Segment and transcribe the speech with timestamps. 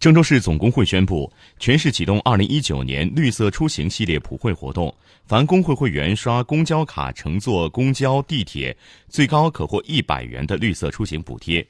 [0.00, 8.76] 郑州市总工会宣布全市启动二零一九年绿色出行系列普惠活动凡工会会员刷公交卡乘坐公交地铁
[9.08, 11.66] 最高可获一百元的绿色出行补贴。